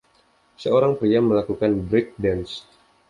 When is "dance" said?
2.23-2.53